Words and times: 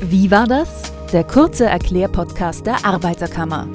Wie 0.00 0.30
war 0.30 0.46
das? 0.46 0.92
Der 1.12 1.24
kurze 1.24 1.66
Erklärpodcast 1.66 2.64
der 2.64 2.84
Arbeiterkammer. 2.84 3.66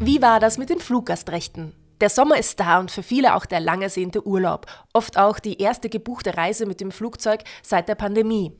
Wie 0.00 0.20
war 0.20 0.38
das 0.38 0.58
mit 0.58 0.68
den 0.68 0.80
Fluggastrechten? 0.80 1.72
Der 2.02 2.10
Sommer 2.10 2.36
ist 2.36 2.60
da 2.60 2.78
und 2.78 2.90
für 2.90 3.02
viele 3.02 3.34
auch 3.34 3.46
der 3.46 3.60
lang 3.60 3.80
ersehnte 3.80 4.26
Urlaub. 4.26 4.66
Oft 4.92 5.16
auch 5.16 5.38
die 5.38 5.62
erste 5.62 5.88
gebuchte 5.88 6.36
Reise 6.36 6.66
mit 6.66 6.82
dem 6.82 6.90
Flugzeug 6.90 7.42
seit 7.62 7.88
der 7.88 7.94
Pandemie. 7.94 8.52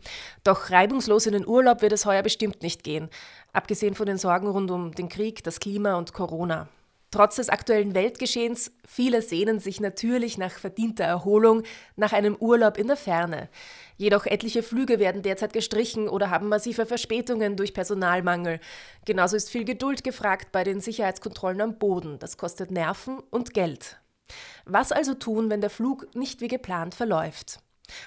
Doch 0.43 0.71
reibungslos 0.71 1.27
in 1.27 1.35
den 1.35 1.47
Urlaub 1.47 1.83
wird 1.83 1.93
es 1.93 2.07
heuer 2.07 2.23
bestimmt 2.23 2.63
nicht 2.63 2.83
gehen. 2.83 3.11
Abgesehen 3.53 3.95
von 3.95 4.07
den 4.07 4.17
Sorgen 4.17 4.49
rund 4.49 4.71
um 4.71 4.93
den 4.93 5.11
Krieg, 5.11 5.45
das 5.45 5.61
Klima 5.61 5.97
und 5.97 6.15
Corona. 6.15 6.69
Trotz 7.15 7.37
des 7.37 7.49
aktuellen 7.49 7.95
Weltgeschehens, 7.95 8.73
viele 8.85 9.23
sehnen 9.23 9.61
sich 9.61 9.81
natürlich 9.81 10.37
nach 10.37 10.51
verdienter 10.51 11.05
Erholung, 11.05 11.63
nach 11.95 12.13
einem 12.13 12.35
Urlaub 12.35 12.77
in 12.77 12.89
der 12.89 12.97
Ferne. 12.97 13.49
Jedoch 13.97 14.27
etliche 14.27 14.65
Flüge 14.65 14.99
werden 14.99 15.23
derzeit 15.23 15.53
gestrichen 15.53 16.09
oder 16.09 16.31
haben 16.31 16.49
massive 16.49 16.87
Verspätungen 16.87 17.57
durch 17.57 17.73
Personalmangel. 17.73 18.59
Genauso 19.05 19.37
ist 19.37 19.49
viel 19.49 19.65
Geduld 19.65 20.03
gefragt 20.03 20.51
bei 20.51 20.65
den 20.65 20.81
Sicherheitskontrollen 20.81 21.61
am 21.61 21.79
Boden. 21.79 22.19
Das 22.19 22.37
kostet 22.37 22.73
Nerven 22.73 23.21
und 23.31 23.55
Geld. 23.55 24.01
Was 24.65 24.91
also 24.91 25.15
tun, 25.15 25.51
wenn 25.51 25.61
der 25.61 25.71
Flug 25.71 26.13
nicht 26.17 26.41
wie 26.41 26.49
geplant 26.49 26.97
verläuft? 26.97 27.61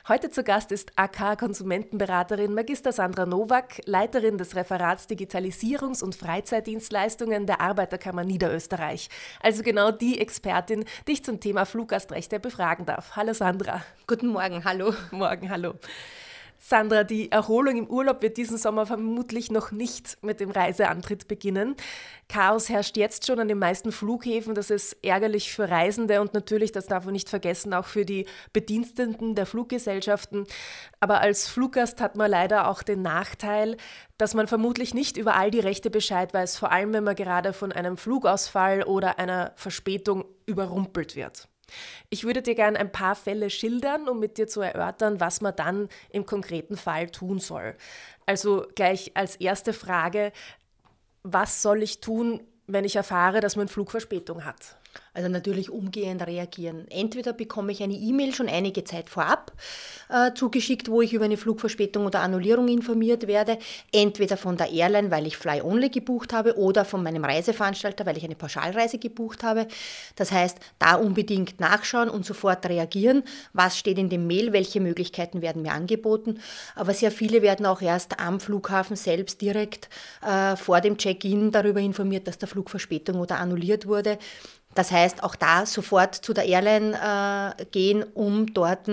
Heute 0.08 0.30
zu 0.30 0.44
Gast 0.44 0.72
ist 0.72 0.92
AK-Konsumentenberaterin 0.96 2.54
Magister 2.54 2.92
Sandra 2.92 3.26
Nowak, 3.26 3.82
Leiterin 3.86 4.38
des 4.38 4.56
Referats 4.56 5.08
Digitalisierungs- 5.08 6.04
und 6.04 6.16
Freizeitdienstleistungen 6.16 7.46
der 7.46 7.62
Arbeiterkammer 7.62 8.24
Niederösterreich. 8.24 9.10
Also 9.42 9.64
genau 9.64 9.92
die 9.92 10.20
Expertin, 10.20 10.86
die 11.08 11.14
ich 11.14 11.24
zum 11.24 11.40
Thema 11.40 11.66
Fluggastrechte 11.66 12.40
befragen 12.40 12.86
darf. 12.86 13.16
Hallo 13.16 13.34
Sandra. 13.34 13.84
Guten 14.08 14.28
Morgen, 14.28 14.64
hallo. 14.64 14.94
Morgen, 15.12 15.50
hallo. 15.50 15.76
Sandra, 16.60 17.04
die 17.04 17.32
Erholung 17.32 17.78
im 17.78 17.88
Urlaub 17.88 18.22
wird 18.22 18.38
diesen 18.38 18.58
Sommer 18.58 18.86
vermutlich 18.86 19.52
noch 19.52 19.72
nicht 19.72 20.18
mit 20.22 20.40
dem 20.40 20.50
Reiseantritt 20.50 21.28
beginnen. 21.28 21.76
Chaos 22.28 22.70
herrscht 22.70 22.98
jetzt 22.98 23.28
schon 23.28 23.40
an 23.40 23.48
den 23.48 23.60
meisten 23.60 23.92
Flughäfen. 23.92 24.56
Das 24.56 24.70
ist 24.70 24.98
ärgerlich 25.04 25.54
für 25.54 25.70
Reisende 25.70 26.20
und 26.20 26.34
natürlich, 26.34 26.72
das 26.72 26.88
darf 26.88 27.06
man 27.06 27.14
nicht 27.14 27.30
vergessen, 27.30 27.74
auch 27.74 27.86
für 27.86 28.06
die 28.06 28.26
Bediensteten 28.54 29.36
der 29.36 29.46
Fluggesellschaften. 29.46 30.46
Aber 31.00 31.22
als 31.22 31.48
Fluggast 31.48 32.02
hat 32.02 32.16
man 32.16 32.32
leider 32.32 32.68
auch 32.68 32.82
den 32.82 33.02
Nachteil, 33.02 33.78
dass 34.18 34.34
man 34.34 34.48
vermutlich 34.48 34.94
nicht 34.94 35.18
über 35.18 35.36
all 35.36 35.52
die 35.52 35.60
Rechte 35.60 35.90
Bescheid 35.90 36.34
weiß, 36.34 36.58
vor 36.58 36.72
allem 36.72 36.92
wenn 36.92 37.04
man 37.04 37.16
gerade 37.16 37.54
von 37.54 37.72
einem 37.72 37.98
Flugausfall 37.98 38.84
oder 38.84 39.20
einer 39.20 39.54
Verspätung 39.56 40.26
überrumpelt 40.46 41.16
wird. 41.16 41.48
Ich 42.10 42.24
würde 42.24 42.42
dir 42.42 42.56
gerne 42.56 42.80
ein 42.80 42.92
paar 42.92 43.16
Fälle 43.16 43.50
schildern, 43.50 44.08
um 44.08 44.20
mit 44.20 44.38
dir 44.38 44.48
zu 44.48 44.62
erörtern, 44.62 45.20
was 45.20 45.42
man 45.42 45.56
dann 45.56 45.90
im 46.10 46.26
konkreten 46.26 46.78
Fall 46.78 47.10
tun 47.10 47.40
soll. 47.40 47.76
Also 48.26 48.66
gleich 48.76 49.12
als 49.16 49.36
erste 49.36 49.74
Frage, 49.74 50.32
was 51.24 51.62
soll 51.62 51.84
ich 51.84 52.00
tun, 52.00 52.42
wenn 52.68 52.86
ich 52.86 52.96
erfahre, 52.96 53.40
dass 53.40 53.56
mein 53.56 53.68
Flug 53.68 53.92
Verspätung 53.92 54.46
hat? 54.46 54.78
Also 55.14 55.30
natürlich 55.30 55.72
umgehend 55.72 56.26
reagieren. 56.28 56.86
Entweder 56.90 57.34
bekomme 57.34 57.72
ich 57.72 57.82
eine 57.82 57.96
E-Mail 57.96 58.36
schon 58.36 58.48
einige 58.48 58.84
Zeit 58.84 59.10
vorab 59.10 59.52
äh, 60.10 60.34
zugeschickt, 60.34 60.90
wo 60.90 61.02
ich 61.02 61.14
über 61.14 61.26
eine 61.26 61.38
Flugverspätung 61.38 62.06
oder 62.06 62.20
Annullierung 62.20 62.68
informiert 62.68 63.26
werde. 63.26 63.58
Entweder 63.92 64.38
von 64.38 64.58
der 64.58 64.72
Airline, 64.72 65.10
weil 65.10 65.26
ich 65.26 65.38
Fly-Only 65.38 65.90
gebucht 65.90 66.34
habe, 66.34 66.58
oder 66.58 66.86
von 66.86 67.04
meinem 67.04 67.26
Reiseveranstalter, 67.26 68.06
weil 68.06 68.18
ich 68.18 68.24
eine 68.24 68.36
Pauschalreise 68.36 69.00
gebucht 69.00 69.44
habe. 69.44 69.68
Das 70.16 70.32
heißt, 70.32 70.60
da 70.80 70.96
unbedingt 70.96 71.60
nachschauen 71.60 72.10
und 72.10 72.26
sofort 72.26 72.68
reagieren. 72.68 73.24
Was 73.54 73.78
steht 73.78 73.98
in 73.98 74.10
dem 74.10 74.28
Mail? 74.28 74.54
Welche 74.54 74.80
Möglichkeiten 74.80 75.42
werden 75.42 75.64
mir 75.64 75.74
angeboten? 75.74 76.40
Aber 76.76 76.94
sehr 76.94 77.12
viele 77.12 77.42
werden 77.42 77.66
auch 77.66 77.82
erst 77.82 78.20
am 78.20 78.40
Flughafen 78.40 78.96
selbst 78.96 79.42
direkt 79.42 79.90
äh, 80.22 80.56
vor 80.56 80.82
dem 80.82 80.98
Check-in 80.98 81.52
darüber 81.52 81.80
informiert, 81.80 82.28
dass 82.28 82.38
der 82.38 82.48
Flug 82.48 82.70
Verspätung 82.70 83.20
oder 83.20 83.40
annulliert 83.40 83.88
wurde. 83.88 84.18
Das 84.78 84.92
heißt, 84.92 85.24
auch 85.24 85.36
da 85.36 85.66
sofort 85.66 86.14
zu 86.14 86.34
der 86.34 86.46
Airline 86.46 87.56
äh, 87.60 87.66
gehen, 87.66 88.04
um 88.14 88.54
dort 88.54 88.88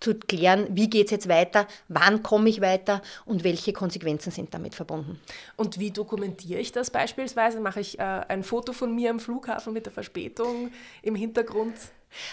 zu 0.00 0.14
klären, 0.14 0.66
wie 0.70 0.88
geht 0.88 1.06
es 1.06 1.10
jetzt 1.10 1.28
weiter, 1.28 1.66
wann 1.88 2.22
komme 2.22 2.48
ich 2.48 2.62
weiter 2.62 3.02
und 3.26 3.44
welche 3.44 3.74
Konsequenzen 3.74 4.32
sind 4.32 4.54
damit 4.54 4.74
verbunden. 4.74 5.20
Und 5.56 5.78
wie 5.78 5.90
dokumentiere 5.90 6.60
ich 6.60 6.72
das 6.72 6.90
beispielsweise? 6.90 7.60
Mache 7.60 7.80
ich 7.80 7.98
äh, 7.98 8.02
ein 8.02 8.42
Foto 8.42 8.72
von 8.72 8.94
mir 8.94 9.10
am 9.10 9.20
Flughafen 9.20 9.74
mit 9.74 9.84
der 9.84 9.92
Verspätung 9.92 10.70
im 11.02 11.14
Hintergrund? 11.14 11.74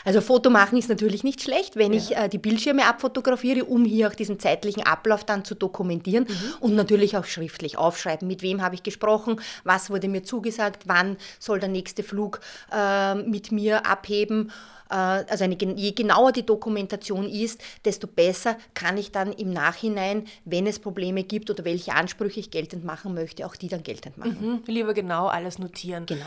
Also 0.05 0.21
Foto 0.21 0.49
machen 0.49 0.77
ist 0.77 0.89
natürlich 0.89 1.23
nicht 1.23 1.41
schlecht, 1.41 1.75
wenn 1.75 1.93
ja. 1.93 1.99
ich 1.99 2.15
äh, 2.15 2.29
die 2.29 2.37
Bildschirme 2.37 2.85
abfotografiere, 2.85 3.65
um 3.65 3.85
hier 3.85 4.07
auch 4.09 4.15
diesen 4.15 4.39
zeitlichen 4.39 4.83
Ablauf 4.83 5.23
dann 5.23 5.45
zu 5.45 5.55
dokumentieren 5.55 6.25
mhm. 6.27 6.53
und 6.59 6.75
natürlich 6.75 7.17
auch 7.17 7.25
schriftlich 7.25 7.77
aufschreiben, 7.77 8.27
mit 8.27 8.41
wem 8.41 8.61
habe 8.61 8.75
ich 8.75 8.83
gesprochen, 8.83 9.39
was 9.63 9.89
wurde 9.89 10.07
mir 10.07 10.23
zugesagt, 10.23 10.83
wann 10.85 11.17
soll 11.39 11.59
der 11.59 11.69
nächste 11.69 12.03
Flug 12.03 12.39
äh, 12.71 13.15
mit 13.15 13.51
mir 13.51 13.85
abheben. 13.85 14.51
Äh, 14.89 14.95
also 14.95 15.43
eine, 15.43 15.55
je 15.55 15.91
genauer 15.91 16.31
die 16.31 16.45
Dokumentation 16.45 17.29
ist, 17.29 17.61
desto 17.85 18.07
besser 18.07 18.57
kann 18.73 18.97
ich 18.97 19.11
dann 19.11 19.31
im 19.31 19.51
Nachhinein, 19.51 20.25
wenn 20.45 20.67
es 20.67 20.79
Probleme 20.79 21.23
gibt 21.23 21.49
oder 21.49 21.65
welche 21.65 21.93
Ansprüche 21.93 22.39
ich 22.39 22.51
geltend 22.51 22.83
machen 22.83 23.13
möchte, 23.13 23.45
auch 23.45 23.55
die 23.55 23.67
dann 23.67 23.83
geltend 23.83 24.17
machen. 24.17 24.37
Mhm. 24.41 24.73
Lieber 24.73 24.93
genau 24.93 25.27
alles 25.27 25.59
notieren. 25.59 26.05
Genau. 26.05 26.25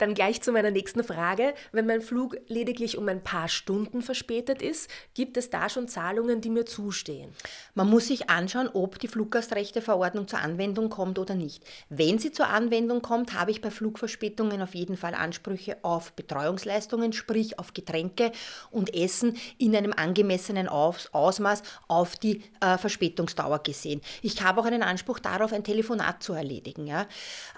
Dann 0.00 0.14
gleich 0.14 0.40
zu 0.40 0.50
meiner 0.50 0.70
nächsten 0.70 1.04
Frage. 1.04 1.52
Wenn 1.72 1.86
mein 1.86 2.00
Flug 2.00 2.38
lediglich 2.48 2.96
um 2.96 3.06
ein 3.08 3.22
paar 3.22 3.48
Stunden 3.48 4.00
verspätet 4.00 4.62
ist, 4.62 4.90
gibt 5.12 5.36
es 5.36 5.50
da 5.50 5.68
schon 5.68 5.88
Zahlungen, 5.88 6.40
die 6.40 6.48
mir 6.48 6.64
zustehen? 6.64 7.30
Man 7.74 7.90
muss 7.90 8.06
sich 8.06 8.30
anschauen, 8.30 8.70
ob 8.72 8.98
die 8.98 9.08
Fluggastrechteverordnung 9.08 10.26
zur 10.26 10.38
Anwendung 10.38 10.88
kommt 10.88 11.18
oder 11.18 11.34
nicht. 11.34 11.62
Wenn 11.90 12.18
sie 12.18 12.32
zur 12.32 12.48
Anwendung 12.48 13.02
kommt, 13.02 13.38
habe 13.38 13.50
ich 13.50 13.60
bei 13.60 13.70
Flugverspätungen 13.70 14.62
auf 14.62 14.74
jeden 14.74 14.96
Fall 14.96 15.14
Ansprüche 15.14 15.76
auf 15.82 16.14
Betreuungsleistungen, 16.14 17.12
sprich 17.12 17.58
auf 17.58 17.74
Getränke 17.74 18.32
und 18.70 18.94
Essen 18.94 19.36
in 19.58 19.76
einem 19.76 19.92
angemessenen 19.92 20.66
Ausmaß 20.66 21.62
auf 21.88 22.16
die 22.16 22.42
äh, 22.62 22.78
Verspätungsdauer 22.78 23.62
gesehen. 23.62 24.00
Ich 24.22 24.42
habe 24.42 24.62
auch 24.62 24.64
einen 24.64 24.82
Anspruch 24.82 25.18
darauf, 25.18 25.52
ein 25.52 25.62
Telefonat 25.62 26.22
zu 26.22 26.32
erledigen. 26.32 26.90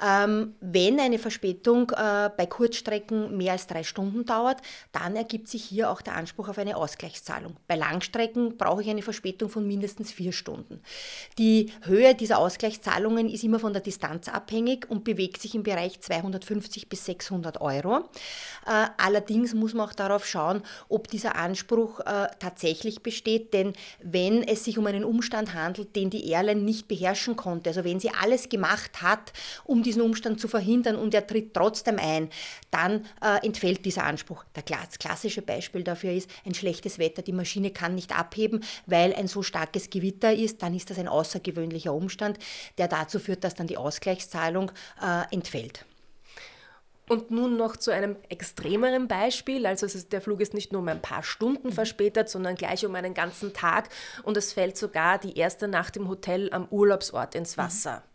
Ähm, 0.04 0.56
wenn 0.60 0.98
eine 0.98 1.20
Verspätung 1.20 1.90
äh, 1.90 2.30
bei 2.36 2.46
Kurzstrecken 2.46 3.36
mehr 3.36 3.52
als 3.52 3.66
drei 3.66 3.82
Stunden 3.82 4.24
dauert, 4.24 4.60
dann 4.92 5.16
ergibt 5.16 5.48
sich 5.48 5.64
hier 5.64 5.90
auch 5.90 6.02
der 6.02 6.16
Anspruch 6.16 6.48
auf 6.48 6.58
eine 6.58 6.76
Ausgleichszahlung. 6.76 7.56
Bei 7.66 7.76
Langstrecken 7.76 8.56
brauche 8.56 8.82
ich 8.82 8.90
eine 8.90 9.02
Verspätung 9.02 9.48
von 9.48 9.66
mindestens 9.66 10.12
vier 10.12 10.32
Stunden. 10.32 10.80
Die 11.38 11.72
Höhe 11.82 12.14
dieser 12.14 12.38
Ausgleichszahlungen 12.38 13.28
ist 13.28 13.44
immer 13.44 13.58
von 13.58 13.72
der 13.72 13.82
Distanz 13.82 14.28
abhängig 14.28 14.90
und 14.90 15.04
bewegt 15.04 15.40
sich 15.40 15.54
im 15.54 15.62
Bereich 15.62 16.00
250 16.00 16.88
bis 16.88 17.04
600 17.06 17.60
Euro. 17.60 18.08
Äh, 18.66 18.86
allerdings 18.96 19.54
muss 19.54 19.74
man 19.74 19.88
auch 19.88 19.94
darauf 19.94 20.26
schauen, 20.26 20.62
ob 20.88 21.08
dieser 21.08 21.36
Anspruch 21.36 22.00
äh, 22.00 22.28
tatsächlich 22.38 23.02
besteht, 23.02 23.54
denn 23.54 23.72
wenn 24.02 24.42
es 24.42 24.64
sich 24.64 24.78
um 24.78 24.86
einen 24.86 25.04
Umstand 25.04 25.54
handelt, 25.54 25.96
den 25.96 26.10
die 26.10 26.28
Airline 26.30 26.60
nicht 26.60 26.88
beherrschen 26.88 27.36
konnte, 27.36 27.70
also 27.70 27.84
wenn 27.84 28.00
sie 28.00 28.10
alles 28.10 28.48
gemacht 28.48 29.02
hat, 29.02 29.32
um 29.64 29.82
diesen 29.82 30.02
Umstand 30.02 30.40
zu 30.40 30.48
verhindern 30.48 30.96
und 30.96 31.14
er 31.14 31.26
tritt 31.26 31.54
trotzdem 31.54 31.98
ein, 31.98 32.21
dann 32.70 33.06
äh, 33.22 33.44
entfällt 33.44 33.84
dieser 33.84 34.04
Anspruch. 34.04 34.44
Das 34.54 34.98
klassische 34.98 35.42
Beispiel 35.42 35.82
dafür 35.82 36.12
ist 36.12 36.30
ein 36.44 36.54
schlechtes 36.54 36.98
Wetter. 36.98 37.22
Die 37.22 37.32
Maschine 37.32 37.70
kann 37.70 37.94
nicht 37.94 38.16
abheben, 38.16 38.64
weil 38.86 39.14
ein 39.14 39.28
so 39.28 39.42
starkes 39.42 39.90
Gewitter 39.90 40.32
ist. 40.32 40.62
Dann 40.62 40.74
ist 40.74 40.90
das 40.90 40.98
ein 40.98 41.08
außergewöhnlicher 41.08 41.92
Umstand, 41.92 42.38
der 42.78 42.88
dazu 42.88 43.18
führt, 43.18 43.44
dass 43.44 43.54
dann 43.54 43.66
die 43.66 43.76
Ausgleichszahlung 43.76 44.72
äh, 45.00 45.34
entfällt. 45.34 45.84
Und 47.08 47.30
nun 47.30 47.56
noch 47.56 47.76
zu 47.76 47.90
einem 47.90 48.16
extremeren 48.28 49.08
Beispiel. 49.08 49.66
Also 49.66 49.86
ist, 49.86 50.12
der 50.12 50.20
Flug 50.20 50.40
ist 50.40 50.54
nicht 50.54 50.72
nur 50.72 50.80
um 50.80 50.88
ein 50.88 51.02
paar 51.02 51.22
Stunden 51.22 51.68
mhm. 51.68 51.72
verspätet, 51.72 52.28
sondern 52.28 52.54
gleich 52.54 52.86
um 52.86 52.94
einen 52.94 53.12
ganzen 53.12 53.52
Tag 53.52 53.88
und 54.22 54.36
es 54.36 54.52
fällt 54.52 54.78
sogar 54.78 55.18
die 55.18 55.36
erste 55.36 55.68
Nacht 55.68 55.96
im 55.96 56.08
Hotel 56.08 56.48
am 56.52 56.68
Urlaubsort 56.70 57.34
ins 57.34 57.56
mhm. 57.56 57.62
Wasser. 57.62 57.96
Mhm. 57.96 58.12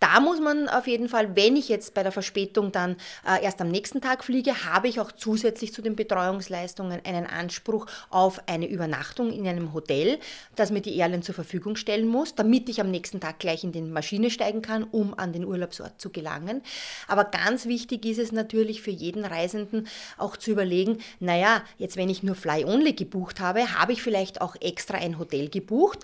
Da 0.00 0.20
muss 0.20 0.40
man 0.40 0.68
auf 0.68 0.86
jeden 0.86 1.08
Fall, 1.08 1.34
wenn 1.34 1.56
ich 1.56 1.68
jetzt 1.68 1.92
bei 1.92 2.04
der 2.04 2.12
Verspätung 2.12 2.70
dann 2.70 2.96
äh, 3.26 3.42
erst 3.42 3.60
am 3.60 3.68
nächsten 3.68 4.00
Tag 4.00 4.22
fliege, 4.22 4.64
habe 4.64 4.86
ich 4.86 5.00
auch 5.00 5.10
zusätzlich 5.10 5.72
zu 5.72 5.82
den 5.82 5.96
Betreuungsleistungen 5.96 7.00
einen 7.04 7.26
Anspruch 7.26 7.86
auf 8.08 8.40
eine 8.46 8.68
Übernachtung 8.68 9.32
in 9.32 9.46
einem 9.46 9.74
Hotel, 9.74 10.20
das 10.54 10.70
mir 10.70 10.82
die 10.82 10.96
Airline 10.96 11.22
zur 11.22 11.34
Verfügung 11.34 11.74
stellen 11.74 12.06
muss, 12.06 12.36
damit 12.36 12.68
ich 12.68 12.80
am 12.80 12.92
nächsten 12.92 13.18
Tag 13.18 13.40
gleich 13.40 13.64
in 13.64 13.72
die 13.72 13.82
Maschine 13.82 14.30
steigen 14.30 14.62
kann, 14.62 14.84
um 14.84 15.18
an 15.18 15.32
den 15.32 15.44
Urlaubsort 15.44 16.00
zu 16.00 16.10
gelangen. 16.10 16.62
Aber 17.08 17.24
ganz 17.24 17.66
wichtig 17.66 18.06
ist 18.06 18.18
es 18.18 18.30
natürlich 18.30 18.82
für 18.82 18.92
jeden 18.92 19.24
Reisenden 19.24 19.88
auch 20.16 20.36
zu 20.36 20.52
überlegen, 20.52 20.98
naja, 21.18 21.62
jetzt 21.76 21.96
wenn 21.96 22.08
ich 22.08 22.22
nur 22.22 22.36
Fly-Only 22.36 22.92
gebucht 22.92 23.40
habe, 23.40 23.74
habe 23.74 23.92
ich 23.92 24.02
vielleicht 24.02 24.40
auch 24.42 24.54
extra 24.60 24.98
ein 24.98 25.18
Hotel 25.18 25.48
gebucht, 25.48 25.98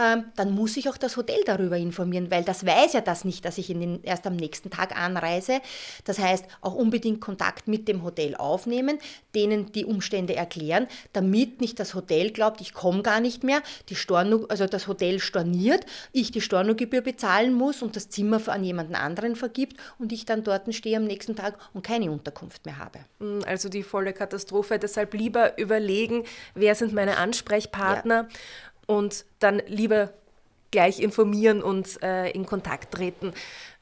ähm, 0.00 0.26
dann 0.36 0.52
muss 0.52 0.76
ich 0.76 0.88
auch 0.88 0.96
das 0.96 1.16
Hotel 1.16 1.40
darüber 1.44 1.76
informieren, 1.76 2.30
weil 2.30 2.44
das 2.44 2.64
weiß 2.64 2.92
ja 2.92 3.00
das 3.00 3.24
nicht 3.24 3.39
nicht, 3.40 3.44
dass 3.44 3.58
ich 3.58 3.66
den, 3.68 4.02
erst 4.02 4.26
am 4.26 4.36
nächsten 4.36 4.70
Tag 4.70 4.96
anreise. 4.96 5.60
Das 6.04 6.18
heißt, 6.18 6.44
auch 6.60 6.74
unbedingt 6.74 7.20
Kontakt 7.20 7.68
mit 7.68 7.88
dem 7.88 8.02
Hotel 8.02 8.34
aufnehmen, 8.36 8.98
denen 9.34 9.72
die 9.72 9.84
Umstände 9.84 10.36
erklären, 10.36 10.86
damit 11.12 11.60
nicht 11.60 11.80
das 11.80 11.94
Hotel 11.94 12.30
glaubt, 12.30 12.60
ich 12.60 12.74
komme 12.74 13.02
gar 13.02 13.20
nicht 13.20 13.42
mehr, 13.44 13.62
die 13.88 13.94
Storno, 13.94 14.46
also 14.48 14.66
das 14.66 14.86
Hotel 14.86 15.20
storniert, 15.20 15.86
ich 16.12 16.30
die 16.30 16.40
Stornogebühr 16.40 17.00
bezahlen 17.00 17.54
muss 17.54 17.82
und 17.82 17.96
das 17.96 18.08
Zimmer 18.08 18.40
an 18.46 18.64
jemanden 18.64 18.94
anderen 18.94 19.36
vergibt 19.36 19.76
und 19.98 20.12
ich 20.12 20.24
dann 20.24 20.44
dort 20.44 20.72
stehe 20.74 20.96
am 20.96 21.04
nächsten 21.04 21.36
Tag 21.36 21.58
und 21.74 21.82
keine 21.82 22.10
Unterkunft 22.10 22.64
mehr 22.64 22.78
habe. 22.78 23.00
Hm, 23.18 23.40
also 23.46 23.68
die 23.68 23.82
volle 23.82 24.12
Katastrophe. 24.12 24.78
Deshalb 24.78 25.14
lieber 25.14 25.58
überlegen, 25.58 26.24
wer 26.54 26.74
sind 26.74 26.92
meine 26.92 27.16
Ansprechpartner 27.16 28.28
ja. 28.30 28.94
und 28.94 29.24
dann 29.38 29.62
lieber 29.66 30.12
gleich 30.70 31.00
informieren 31.00 31.62
und 31.62 32.02
äh, 32.02 32.30
in 32.30 32.46
Kontakt 32.46 32.94
treten. 32.94 33.32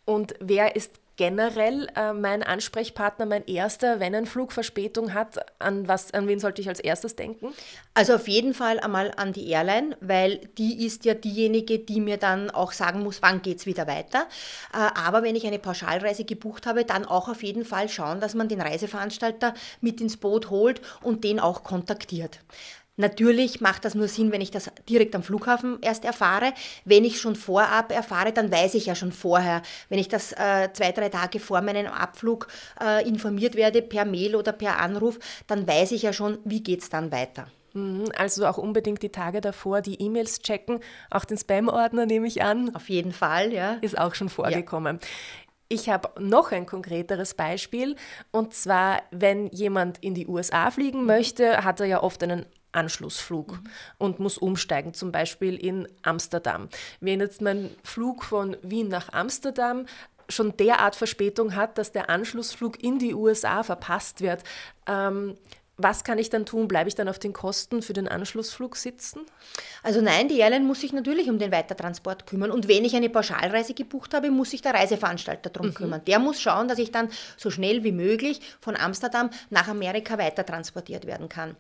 Und 0.05 0.35
wer 0.41 0.75
ist 0.75 1.01
generell 1.19 1.89
äh, 1.97 2.15
mein 2.15 2.43
Ansprechpartner, 2.43 3.27
mein 3.27 3.45
erster, 3.47 4.01
wenn 4.01 4.15
ein 4.15 4.25
Flug 4.25 4.53
Verspätung 4.53 5.13
hat? 5.13 5.39
An, 5.59 5.87
was, 5.87 6.15
an 6.15 6.27
wen 6.29 6.39
sollte 6.39 6.63
ich 6.63 6.69
als 6.69 6.81
erstes 6.81 7.17
denken? 7.17 7.53
Also 7.93 8.15
auf 8.15 8.27
jeden 8.29 8.55
Fall 8.55 8.81
einmal 8.81 9.13
an 9.17 9.35
die 9.35 9.51
Airline, 9.51 9.97
weil 10.01 10.39
die 10.57 10.87
ist 10.87 11.05
ja 11.05 11.13
diejenige, 11.13 11.81
die 11.81 12.01
mir 12.01 12.17
dann 12.17 12.51
auch 12.51 12.73
sagen 12.73 13.03
muss, 13.03 13.21
wann 13.21 13.43
geht 13.43 13.59
es 13.59 13.67
wieder 13.67 13.87
weiter. 13.87 14.27
Äh, 14.73 14.79
aber 14.99 15.23
wenn 15.23 15.37
ich 15.37 15.47
eine 15.47 15.59
Pauschalreise 15.59 16.25
gebucht 16.25 16.67
habe, 16.67 16.85
dann 16.85 17.05
auch 17.05 17.29
auf 17.29 17.43
jeden 17.43 17.65
Fall 17.65 17.89
schauen, 17.89 18.21
dass 18.21 18.35
man 18.35 18.49
den 18.49 18.63
Reiseveranstalter 18.63 19.53
mit 19.81 20.01
ins 20.01 20.17
Boot 20.17 20.49
holt 20.51 20.81
und 21.03 21.25
den 21.25 21.41
auch 21.41 21.65
kontaktiert. 21.65 22.39
Natürlich 22.99 23.61
macht 23.61 23.85
das 23.85 23.95
nur 23.95 24.09
Sinn, 24.09 24.33
wenn 24.33 24.41
ich 24.41 24.51
das 24.51 24.71
direkt 24.89 25.15
am 25.15 25.23
Flughafen 25.23 25.79
erst 25.83 26.05
erfahre. 26.05 26.53
Wenn 26.85 27.05
ich 27.05 27.21
schon 27.21 27.37
vorab 27.37 27.93
erfahre, 27.93 28.33
dann 28.33 28.51
weiß 28.51 28.75
ich 28.75 28.87
ja 28.87 28.97
schon 28.97 29.13
vorher. 29.13 29.63
Wenn 29.89 30.01
ich 30.01 30.09
das 30.09 30.33
äh, 30.33 30.69
zwei, 30.73 30.91
drei 30.91 31.09
Tage 31.09 31.39
vor 31.39 31.61
meinem 31.61 31.87
Abflug 31.87 32.49
äh, 32.83 33.09
informiert 33.09 33.55
werde, 33.55 33.83
per 33.83 34.05
Mail 34.05 34.35
oder 34.35 34.53
per 34.53 34.81
Anruf, 34.81 35.21
dann 35.47 35.67
weiß 35.67 35.93
ich 35.93 36.03
ja 36.03 36.13
schon, 36.13 36.39
wie 36.45 36.63
geht 36.63 36.83
es 36.83 36.91
dann 36.91 37.13
weiter. 37.13 37.47
Mhm, 37.75 38.07
also 38.17 38.47
auch 38.47 38.59
unbedingt 38.59 39.03
die 39.05 39.11
Tage 39.11 39.41
davor 39.41 39.81
die 39.81 40.03
E-Mails 40.03 40.41
checken, 40.41 40.81
auch 41.11 41.25
den 41.25 41.39
Spam-Ordner 41.39 42.05
nehme 42.05 42.27
ich 42.27 42.43
an. 42.43 42.75
Auf 42.75 42.89
jeden 42.89 43.13
Fall, 43.13 43.53
ja. 43.53 43.75
Ist 43.81 43.97
auch 43.97 44.17
schon 44.17 44.29
vorgekommen. 44.29 44.99
Ja. 45.01 45.09
Ich 45.71 45.91
habe 45.91 46.09
noch 46.19 46.51
ein 46.51 46.65
konkreteres 46.65 47.35
Beispiel 47.35 47.95
und 48.33 48.55
zwar, 48.55 49.03
wenn 49.11 49.49
jemand 49.49 49.99
in 49.99 50.15
die 50.15 50.27
USA 50.27 50.71
fliegen 50.71 51.05
möchte, 51.05 51.63
hat 51.63 51.81
er 51.81 51.87
ja 51.87 52.03
oft 52.03 52.23
einen 52.23 52.47
Anschlussflug 52.73 53.53
mhm. 53.53 53.71
und 53.99 54.21
muss 54.21 54.39
umsteigen, 54.39 54.95
zum 54.95 55.13
Beispiel 55.13 55.57
in 55.57 55.89
Amsterdam. 56.03 56.69
Wenn 57.01 57.21
jetzt 57.21 57.41
mein 57.41 57.71
Flug 57.83 58.25
von 58.25 58.57
Wien 58.63 58.89
nach 58.89 59.13
Amsterdam 59.13 59.87
schon 60.29 60.57
derart 60.57 60.95
Verspätung 60.95 61.55
hat, 61.57 61.79
dass 61.79 61.93
der 61.93 62.11
Anschlussflug 62.11 62.83
in 62.83 62.99
die 62.99 63.15
USA 63.15 63.63
verpasst 63.63 64.21
wird, 64.21 64.45
ähm, 64.87 65.37
was 65.81 66.03
kann 66.03 66.19
ich 66.19 66.29
dann 66.29 66.45
tun? 66.45 66.67
Bleibe 66.67 66.89
ich 66.89 66.97
dann 66.97 67.09
auf 67.09 67.21
den 67.21 67.33
Kosten 67.33 67.83
für 67.83 67.93
den 67.93 68.09
Anschlussflug 68.09 68.77
sitzen? 68.77 69.21
Also 69.85 70.01
nein, 70.01 70.29
die 70.29 70.41
Airline 70.41 70.65
muss 70.65 70.81
sich 70.81 70.93
natürlich 70.93 71.31
um 71.31 71.39
den 71.39 71.53
Weitertransport 71.53 72.27
kümmern. 72.27 72.51
Und 72.51 72.67
wenn 72.67 72.85
ich 72.85 72.97
eine 72.97 73.09
Pauschalreise 73.09 73.75
gebucht 73.75 74.13
habe, 74.13 74.33
muss 74.33 74.51
sich 74.51 74.61
der 74.61 74.75
Reiseveranstalter 74.75 75.51
darum 75.51 75.69
mhm. 75.69 75.75
kümmern. 75.75 76.03
Der 76.05 76.19
muss 76.19 76.41
schauen, 76.41 76.67
dass 76.67 76.79
ich 76.79 76.91
dann 76.91 77.09
so 77.37 77.51
schnell 77.51 77.85
wie 77.85 77.93
möglich 77.93 78.41
von 78.61 78.77
Amsterdam 78.77 79.31
nach 79.51 79.69
Amerika 79.69 80.19
weitertransportiert 80.19 81.07
werden 81.07 81.29
kann. 81.29 81.55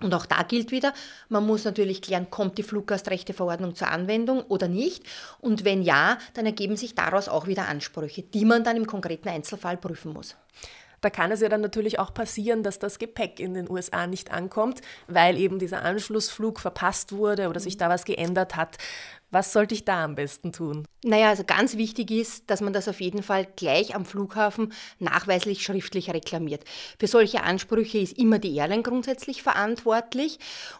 Und 0.00 0.14
auch 0.14 0.26
da 0.26 0.42
gilt 0.44 0.70
wieder, 0.70 0.92
man 1.28 1.44
muss 1.44 1.64
natürlich 1.64 2.02
klären, 2.02 2.30
kommt 2.30 2.56
die 2.56 2.62
Fluggastrechteverordnung 2.62 3.74
zur 3.74 3.88
Anwendung 3.88 4.42
oder 4.42 4.68
nicht. 4.68 5.02
Und 5.40 5.64
wenn 5.64 5.82
ja, 5.82 6.18
dann 6.34 6.46
ergeben 6.46 6.76
sich 6.76 6.94
daraus 6.94 7.28
auch 7.28 7.48
wieder 7.48 7.66
Ansprüche, 7.66 8.22
die 8.22 8.44
man 8.44 8.62
dann 8.62 8.76
im 8.76 8.86
konkreten 8.86 9.28
Einzelfall 9.28 9.76
prüfen 9.76 10.12
muss. 10.12 10.36
Da 11.00 11.10
kann 11.10 11.30
es 11.30 11.40
ja 11.40 11.48
dann 11.48 11.60
natürlich 11.60 11.98
auch 11.98 12.12
passieren, 12.12 12.62
dass 12.62 12.78
das 12.78 12.98
Gepäck 12.98 13.38
in 13.38 13.54
den 13.54 13.70
USA 13.70 14.06
nicht 14.06 14.32
ankommt, 14.32 14.80
weil 15.06 15.36
eben 15.36 15.58
dieser 15.58 15.82
Anschlussflug 15.82 16.58
verpasst 16.58 17.12
wurde 17.12 17.48
oder 17.48 17.60
sich 17.60 17.76
da 17.76 17.88
was 17.88 18.04
geändert 18.04 18.56
hat. 18.56 18.78
Was 19.30 19.52
sollte 19.52 19.74
ich 19.74 19.84
da 19.84 20.04
am 20.04 20.14
besten 20.14 20.52
tun? 20.52 20.86
Naja, 21.04 21.28
also 21.28 21.44
ganz 21.44 21.76
wichtig 21.76 22.10
ist, 22.10 22.50
dass 22.50 22.60
man 22.60 22.72
das 22.72 22.88
auf 22.88 23.00
jeden 23.00 23.22
Fall 23.22 23.46
gleich 23.56 23.94
am 23.94 24.04
Flughafen 24.04 24.72
nachweislich 24.98 25.62
schriftlich 25.62 26.10
reklamiert. 26.10 26.64
Für 26.98 27.06
solche 27.06 27.42
Ansprüche 27.42 27.98
ist 27.98 28.18
immer 28.18 28.38
die 28.38 28.56
Airline 28.56 28.82
grundsätzlich 28.82 29.42
verantwortlich 29.42 30.38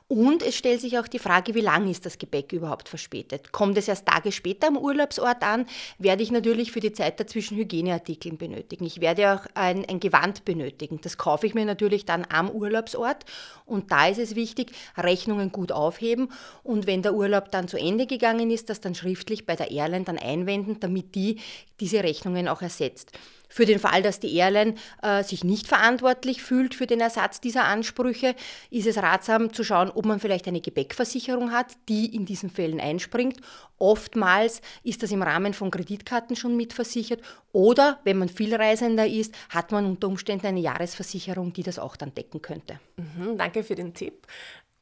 und 0.09 0.43
es 0.43 0.57
stellt 0.57 0.81
sich 0.81 0.99
auch 0.99 1.07
die 1.07 1.19
Frage, 1.19 1.55
wie 1.55 1.61
lange 1.61 1.91
ist 1.91 2.07
das 2.07 2.19
Gepäck 2.19 2.53
überhaupt 2.53 2.89
verspätet? 2.89 3.53
Kommt 3.53 3.79
es 3.79 3.87
erst 3.87 4.07
Tage 4.07 4.33
später 4.33 4.69
am 4.69 4.79
Urlaubsort 4.79 5.43
an, 5.43 5.67
werde 5.99 6.23
ich 6.23 6.33
natürlich 6.33 6.73
für 6.73 6.81
die 6.81 6.93
Zeit 6.93 7.21
dazwischen 7.21 7.57
Hygieneartikeln 7.57 8.39
benötigen. 8.39 8.87
Ich 8.87 9.01
werde 9.01 9.35
auch 9.35 9.47
ein, 9.55 9.85
ein 9.89 10.01
Gewand 10.01 10.45
benötigen. 10.45 11.01
Das 11.03 11.17
kaufe 11.17 11.47
ich 11.47 11.55
mir 11.55 11.65
natürlich 11.65 12.07
dann 12.07 12.27
am 12.29 12.51
Urlaubsort 12.51 13.25
und 13.67 13.93
da 13.93 14.09
ist 14.09 14.19
es 14.19 14.35
wichtig, 14.35 14.73
Rechnungen 14.97 15.53
gut 15.53 15.71
aufheben 15.71 16.33
und 16.65 16.87
wenn 16.87 17.03
der 17.03 17.15
Urlaub 17.15 17.53
dann 17.53 17.69
zu 17.69 17.77
Ende 17.77 18.07
gegangen 18.07 18.38
gegangen 18.39 18.51
ist, 18.51 18.71
das 18.71 18.81
dann 18.81 18.95
schriftlich 18.95 19.47
bei 19.47 19.57
der 19.57 19.71
Airline 19.71 20.05
dann 20.05 20.19
einwenden, 20.19 20.81
damit 20.81 21.15
die 21.15 21.41
diese 21.81 22.03
Rechnungen 22.03 22.49
auch 22.49 22.63
ersetzt. 22.63 23.13
Für 23.51 23.65
den 23.65 23.79
Fall, 23.79 24.03
dass 24.03 24.21
die 24.21 24.35
Airline 24.37 24.75
äh, 25.03 25.23
sich 25.23 25.43
nicht 25.43 25.67
verantwortlich 25.67 26.43
fühlt 26.43 26.75
für 26.75 26.87
den 26.87 27.01
Ersatz 27.01 27.41
dieser 27.41 27.65
Ansprüche, 27.65 28.35
ist 28.71 28.87
es 28.87 28.99
ratsam 28.99 29.55
zu 29.55 29.65
schauen, 29.65 29.91
ob 29.91 30.05
man 30.05 30.21
vielleicht 30.21 30.47
eine 30.49 30.61
Gepäckversicherung 30.61 31.51
hat, 31.51 31.75
die 31.89 32.15
in 32.15 32.27
diesen 32.27 32.51
Fällen 32.51 32.79
einspringt. 32.79 33.41
Oftmals 33.79 34.61
ist 34.83 35.03
das 35.03 35.13
im 35.13 35.23
Rahmen 35.23 35.55
von 35.55 35.71
Kreditkarten 35.71 36.37
schon 36.37 36.57
mitversichert 36.57 37.23
oder 37.53 38.01
wenn 38.05 38.19
man 38.19 38.29
Vielreisender 38.29 39.07
ist, 39.07 39.35
hat 39.49 39.73
man 39.73 39.87
unter 39.87 40.09
Umständen 40.09 40.47
eine 40.47 40.61
Jahresversicherung, 40.61 41.55
die 41.55 41.63
das 41.63 41.79
auch 41.79 41.97
dann 41.97 42.15
decken 42.15 42.43
könnte. 42.43 42.81
Mhm, 42.97 43.39
danke 43.39 43.65
für 43.65 43.77
den 43.77 43.95
Tipp. 43.95 44.27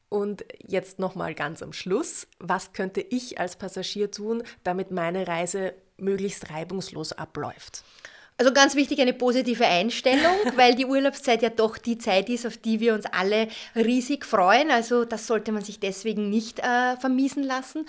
Und 0.09 0.45
jetzt 0.65 0.99
nochmal 0.99 1.33
ganz 1.33 1.61
am 1.61 1.73
Schluss, 1.73 2.27
was 2.39 2.73
könnte 2.73 3.01
ich 3.01 3.39
als 3.39 3.57
Passagier 3.57 4.09
tun, 4.09 4.43
damit 4.63 4.91
meine 4.91 5.27
Reise 5.27 5.73
möglichst 5.97 6.49
reibungslos 6.49 7.11
abläuft? 7.11 7.83
Also 8.39 8.53
ganz 8.53 8.75
wichtig 8.75 9.01
eine 9.01 9.13
positive 9.13 9.65
Einstellung, 9.65 10.35
weil 10.55 10.75
die 10.75 10.85
Urlaubszeit 10.85 11.41
ja 11.41 11.49
doch 11.49 11.79
die 11.79 11.97
Zeit 11.97 12.29
ist, 12.29 12.45
auf 12.45 12.55
die 12.55 12.79
wir 12.79 12.93
uns 12.93 13.05
alle 13.07 13.47
riesig 13.75 14.25
freuen. 14.25 14.69
Also 14.69 15.05
das 15.05 15.25
sollte 15.25 15.51
man 15.51 15.63
sich 15.63 15.79
deswegen 15.79 16.29
nicht 16.29 16.59
äh, 16.59 16.95
vermiesen 16.97 17.41
lassen. 17.41 17.87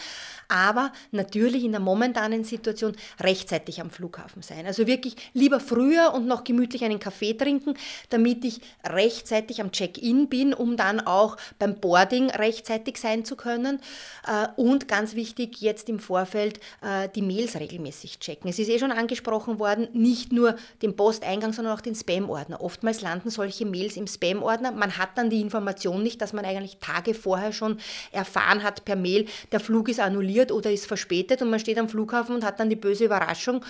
Aber 0.49 0.91
natürlich 1.11 1.65
in 1.65 1.73
der 1.73 1.83
momentanen 1.83 2.45
Situation 2.45 2.97
rechtzeitig 3.21 3.83
am 3.83 3.91
Flughafen 3.91 4.41
sein. 4.41 4.65
Also 4.65 4.87
wirklich 4.87 5.17
lieber 5.35 5.61
früher 5.61 6.15
und 6.15 6.27
noch 6.27 6.45
gemütlich 6.45 6.83
einen 6.83 6.99
Kaffee 6.99 7.35
trinken, 7.35 7.75
damit 8.09 8.43
ich 8.47 8.63
rechtzeitig 8.83 9.61
am 9.61 9.71
Check-in 9.71 10.31
bin, 10.31 10.55
um 10.55 10.79
dann 10.79 11.01
auch 11.01 11.37
beim 11.59 11.79
Boarding 11.79 12.31
rechtzeitig 12.31 12.97
sein 12.97 13.27
zu 13.27 13.37
können. 13.37 13.81
Äh, 14.27 14.49
und 14.57 14.89
ganz 14.89 15.15
wichtig, 15.15 15.61
jetzt 15.61 15.91
im 15.91 15.99
Vorfeld 15.99 16.59
äh, 16.81 17.11
die 17.15 17.21
Mails 17.21 17.61
regelmäßig 17.61 18.19
checken. 18.19 18.49
Es 18.49 18.59
ist 18.59 18.71
eh 18.71 18.79
schon 18.79 18.93
angesprochen 18.93 19.59
worden, 19.59 19.89
nicht 19.93 20.33
nur 20.33 20.38
nur 20.39 20.57
den 20.83 20.97
Posteingang, 20.97 21.53
sondern 21.53 21.75
auch 21.75 21.81
den 21.81 21.95
Spam-Ordner. 21.95 22.61
Oftmals 22.61 23.01
landen 23.01 23.31
solche 23.31 23.67
Mails 23.67 23.97
im 23.97 24.07
Spam-Ordner. 24.07 24.73
Man 24.73 24.97
hat 24.97 25.11
dann 25.17 25.31
die 25.31 25.41
Information 25.41 26.03
nicht, 26.03 26.21
dass 26.23 26.33
man 26.33 26.45
eigentlich 26.45 26.79
Tage 26.79 27.15
vorher 27.15 27.53
schon 27.53 27.79
erfahren 28.13 28.63
hat 28.63 28.85
per 28.85 28.97
Mail, 28.97 29.27
der 29.53 29.61
Flug 29.61 29.89
ist 29.89 30.01
annulliert 30.01 30.53
oder 30.53 30.71
ist 30.71 30.87
verspätet 30.87 31.43
und 31.43 31.51
man 31.51 31.61
steht 31.61 31.79
am 31.79 31.89
Flughafen 31.89 32.35
und 32.35 32.45
hat 32.45 32.61
dann 32.61 32.71
die 32.71 32.77
böse 32.77 33.05
Überraschung 33.05 33.65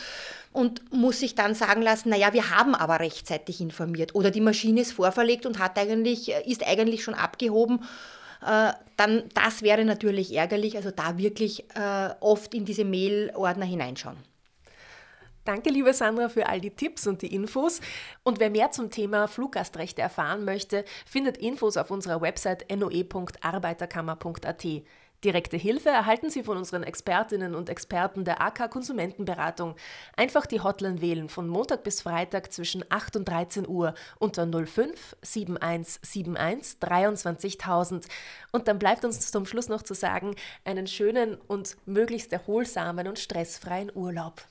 und 0.53 0.93
muss 0.93 1.21
sich 1.21 1.35
dann 1.35 1.55
sagen 1.55 1.83
lassen, 1.83 2.11
naja, 2.11 2.33
wir 2.33 2.51
haben 2.51 2.75
aber 2.75 3.01
rechtzeitig 3.01 3.61
informiert 3.61 4.15
oder 4.15 4.31
die 4.31 4.41
Maschine 4.41 4.83
ist 4.83 4.93
vorverlegt 4.93 5.47
und 5.47 5.59
hat 5.59 5.79
eigentlich, 5.79 6.31
ist 6.47 6.67
eigentlich 6.67 7.03
schon 7.03 7.15
abgehoben 7.15 7.81
äh, 8.47 8.73
dann 8.97 9.25
das 9.35 9.63
wäre 9.63 9.85
natürlich 9.85 10.35
ärgerlich. 10.35 10.77
Also 10.77 10.91
da 10.91 11.19
wirklich 11.19 11.65
äh, 11.75 12.11
oft 12.21 12.55
in 12.55 12.65
diese 12.65 12.85
Mail-Ordner 12.85 13.67
hineinschauen. 13.67 14.17
Danke, 15.49 15.71
liebe 15.71 15.95
Sandra, 15.95 16.28
für 16.28 16.47
all 16.47 16.61
die 16.61 16.73
Tipps 16.73 17.07
und 17.07 17.23
die 17.23 17.35
Infos. 17.35 17.81
Und 18.23 18.38
wer 18.38 18.50
mehr 18.50 18.71
zum 18.71 18.90
Thema 18.90 19.28
Fluggastrechte 19.28 20.02
erfahren 20.02 20.45
möchte, 20.45 20.85
findet 21.07 21.38
Infos 21.38 21.78
auf 21.78 21.90
unserer 21.90 22.21
Website 22.21 22.67
noe.arbeiterkammer.at. 22.71 24.67
Direkte 25.25 25.57
Hilfe 25.57 25.88
erhalten 25.88 26.28
Sie 26.28 26.43
von 26.43 26.59
unseren 26.59 26.83
Expertinnen 26.83 27.55
und 27.55 27.71
Experten 27.71 28.26
der 28.26 28.43
AK 28.43 28.71
Konsumentenberatung. 28.71 29.75
Einfach 30.19 30.45
die 30.45 30.61
Hotline 30.61 31.00
wählen 31.00 31.31
von 31.31 31.49
Montag 31.49 31.83
bis 31.83 32.02
Freitag 32.02 32.52
zwischen 32.52 32.85
8 32.87 33.17
und 33.17 33.26
13 33.26 33.67
Uhr 33.67 33.95
unter 34.19 34.47
05 34.47 35.17
7171 35.23 36.78
23000. 36.78 38.07
Und 38.52 38.69
dann 38.69 38.78
bleibt 38.78 39.07
uns 39.07 39.31
zum 39.31 39.47
Schluss 39.47 39.71
noch 39.71 39.81
zu 39.81 39.95
sagen, 39.95 40.35
einen 40.67 40.87
schönen 40.87 41.38
und 41.47 41.78
möglichst 41.87 42.35
erholsamen 42.35 43.09
und 43.09 43.19
stressfreien 43.19 43.90
Urlaub. 43.95 44.47